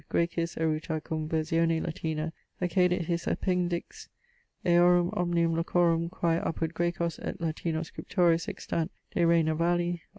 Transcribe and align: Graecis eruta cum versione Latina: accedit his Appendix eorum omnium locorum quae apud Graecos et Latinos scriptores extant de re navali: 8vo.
Graecis 0.09 0.57
eruta 0.57 0.99
cum 0.99 1.29
versione 1.29 1.79
Latina: 1.79 2.33
accedit 2.59 3.01
his 3.03 3.27
Appendix 3.27 4.09
eorum 4.65 5.11
omnium 5.15 5.53
locorum 5.53 6.09
quae 6.09 6.39
apud 6.41 6.73
Graecos 6.73 7.19
et 7.21 7.37
Latinos 7.39 7.91
scriptores 7.93 8.47
extant 8.49 8.89
de 9.13 9.25
re 9.27 9.43
navali: 9.43 9.99
8vo. 9.99 9.99